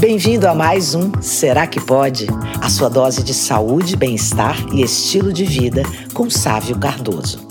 [0.00, 2.28] Bem-vindo a mais um Será que Pode?
[2.62, 5.82] A sua dose de saúde, bem-estar e estilo de vida
[6.14, 7.44] com Sávio Cardoso.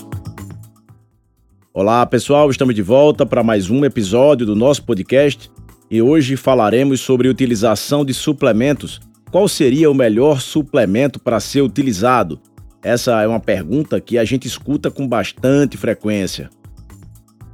[1.74, 5.50] Olá, pessoal, estamos de volta para mais um episódio do nosso podcast
[5.90, 8.98] e hoje falaremos sobre utilização de suplementos.
[9.30, 12.40] Qual seria o melhor suplemento para ser utilizado?
[12.82, 16.48] Essa é uma pergunta que a gente escuta com bastante frequência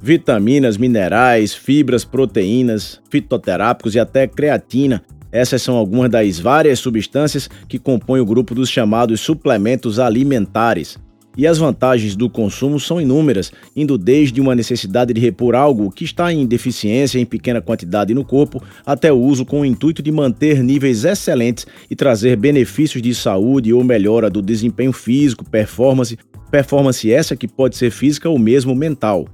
[0.05, 5.01] vitaminas, minerais, fibras, proteínas, fitoterápicos e até creatina.
[5.31, 10.99] Essas são algumas das várias substâncias que compõem o grupo dos chamados suplementos alimentares.
[11.35, 16.03] E as vantagens do consumo são inúmeras, indo desde uma necessidade de repor algo que
[16.03, 20.11] está em deficiência em pequena quantidade no corpo, até o uso com o intuito de
[20.11, 26.15] manter níveis excelentes e trazer benefícios de saúde ou melhora do desempenho físico, performance,
[26.51, 29.27] performance essa que pode ser física ou mesmo mental.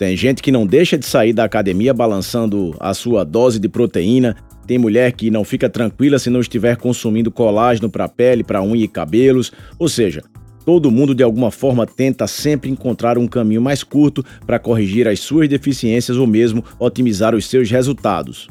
[0.00, 4.34] Tem gente que não deixa de sair da academia balançando a sua dose de proteína.
[4.66, 8.82] Tem mulher que não fica tranquila se não estiver consumindo colágeno para pele, para unha
[8.82, 9.52] e cabelos.
[9.78, 10.22] Ou seja,
[10.64, 15.20] todo mundo de alguma forma tenta sempre encontrar um caminho mais curto para corrigir as
[15.20, 18.48] suas deficiências ou mesmo otimizar os seus resultados.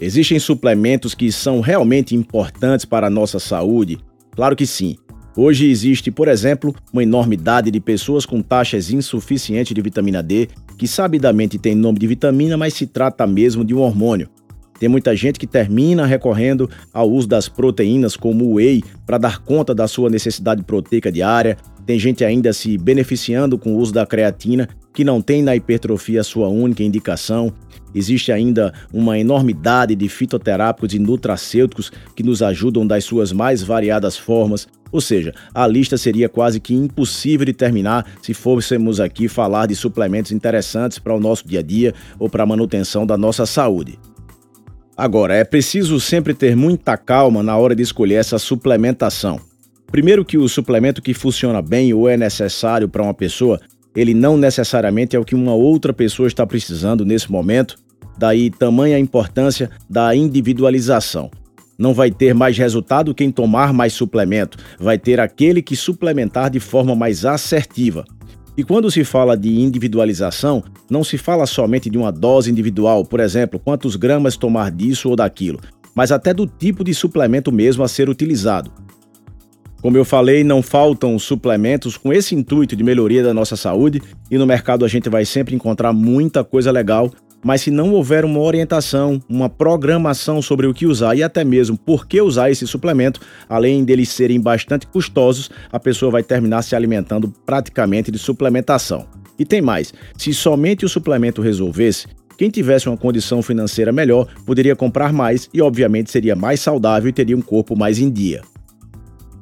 [0.00, 3.98] Existem suplementos que são realmente importantes para a nossa saúde?
[4.34, 4.96] Claro que sim.
[5.40, 10.88] Hoje existe, por exemplo, uma enormidade de pessoas com taxas insuficientes de vitamina D, que
[10.88, 14.28] sabidamente tem nome de vitamina, mas se trata mesmo de um hormônio.
[14.80, 19.38] Tem muita gente que termina recorrendo ao uso das proteínas como o whey para dar
[19.38, 21.56] conta da sua necessidade proteica diária.
[21.86, 26.24] Tem gente ainda se beneficiando com o uso da creatina, que não tem na hipertrofia
[26.24, 27.52] sua única indicação.
[27.94, 34.16] Existe ainda uma enormidade de fitoterápicos e nutracêuticos que nos ajudam das suas mais variadas
[34.16, 34.66] formas.
[34.90, 39.76] Ou seja, a lista seria quase que impossível de terminar se fôssemos aqui falar de
[39.76, 43.98] suplementos interessantes para o nosso dia a dia ou para a manutenção da nossa saúde.
[44.96, 49.40] Agora, é preciso sempre ter muita calma na hora de escolher essa suplementação.
[49.90, 53.60] Primeiro que o suplemento que funciona bem ou é necessário para uma pessoa,
[53.94, 57.76] ele não necessariamente é o que uma outra pessoa está precisando nesse momento,
[58.18, 61.30] daí tamanha importância da individualização.
[61.78, 66.58] Não vai ter mais resultado quem tomar mais suplemento, vai ter aquele que suplementar de
[66.58, 68.04] forma mais assertiva.
[68.56, 73.20] E quando se fala de individualização, não se fala somente de uma dose individual, por
[73.20, 75.60] exemplo, quantos gramas tomar disso ou daquilo,
[75.94, 78.72] mas até do tipo de suplemento mesmo a ser utilizado.
[79.80, 84.36] Como eu falei, não faltam suplementos com esse intuito de melhoria da nossa saúde e
[84.36, 87.12] no mercado a gente vai sempre encontrar muita coisa legal
[87.44, 91.76] mas se não houver uma orientação, uma programação sobre o que usar e até mesmo
[91.76, 96.74] por que usar esse suplemento, além deles serem bastante custosos, a pessoa vai terminar se
[96.74, 99.06] alimentando praticamente de suplementação.
[99.38, 102.06] E tem mais: se somente o suplemento resolvesse,
[102.36, 107.12] quem tivesse uma condição financeira melhor poderia comprar mais e, obviamente, seria mais saudável e
[107.12, 108.42] teria um corpo mais em dia.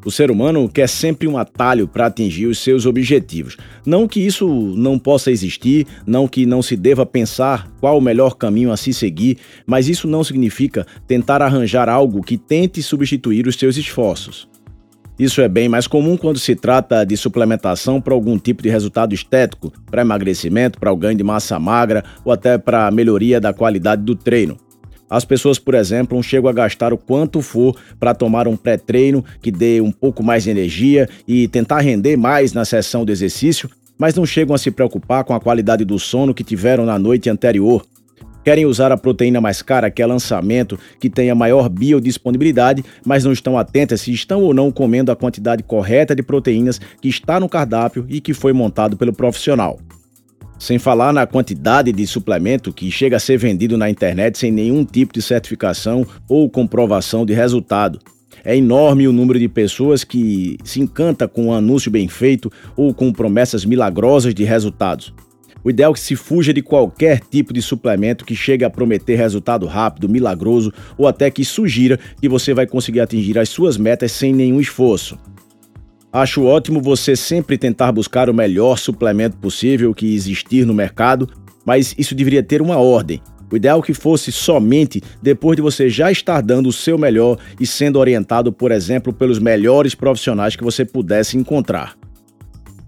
[0.07, 3.57] O ser humano quer sempre um atalho para atingir os seus objetivos.
[3.85, 4.47] Não que isso
[4.77, 8.95] não possa existir, não que não se deva pensar qual o melhor caminho a se
[8.95, 14.49] seguir, mas isso não significa tentar arranjar algo que tente substituir os seus esforços.
[15.19, 19.13] Isso é bem mais comum quando se trata de suplementação para algum tipo de resultado
[19.13, 23.53] estético, para emagrecimento, para o ganho de massa magra ou até para a melhoria da
[23.53, 24.57] qualidade do treino.
[25.09, 29.53] As pessoas, por exemplo, chegam a gastar o quanto for para tomar um pré-treino que
[29.53, 34.15] dê um pouco mais de energia e tentar render mais na sessão de exercício, mas
[34.15, 37.87] não chegam a se preocupar com a qualidade do sono que tiveram na noite anterior.
[38.45, 43.33] Querem usar a proteína mais cara, que é lançamento, que tenha maior biodisponibilidade, mas não
[43.33, 47.49] estão atentas se estão ou não comendo a quantidade correta de proteínas que está no
[47.49, 49.81] cardápio e que foi montado pelo profissional.
[50.59, 54.85] Sem falar na quantidade de suplemento que chega a ser vendido na internet sem nenhum
[54.85, 57.99] tipo de certificação ou comprovação de resultado.
[58.45, 62.95] É enorme o número de pessoas que se encanta com um anúncio bem feito ou
[62.95, 65.13] com promessas milagrosas de resultados.
[65.63, 69.17] O ideal é que se fuja de qualquer tipo de suplemento que chegue a prometer
[69.17, 74.13] resultado rápido, milagroso ou até que sugira que você vai conseguir atingir as suas metas
[74.13, 75.19] sem nenhum esforço.
[76.13, 81.29] Acho ótimo você sempre tentar buscar o melhor suplemento possível que existir no mercado,
[81.65, 83.21] mas isso deveria ter uma ordem.
[83.51, 87.39] O ideal é que fosse somente depois de você já estar dando o seu melhor
[87.61, 91.97] e sendo orientado, por exemplo, pelos melhores profissionais que você pudesse encontrar.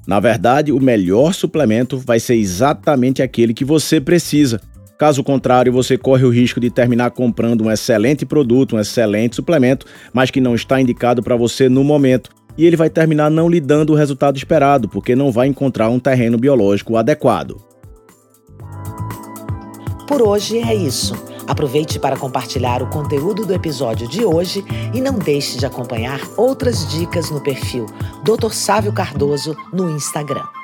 [0.06, 4.60] Na verdade, o melhor suplemento vai ser exatamente aquele que você precisa.
[4.98, 9.86] Caso contrário, você corre o risco de terminar comprando um excelente produto, um excelente suplemento,
[10.12, 13.60] mas que não está indicado para você no momento, e ele vai terminar não lhe
[13.60, 17.56] dando o resultado esperado, porque não vai encontrar um terreno biológico adequado.
[20.08, 21.14] Por hoje é isso.
[21.46, 26.90] Aproveite para compartilhar o conteúdo do episódio de hoje e não deixe de acompanhar outras
[26.90, 27.86] dicas no perfil
[28.24, 28.50] Dr.
[28.50, 30.57] Sávio Cardoso no Instagram.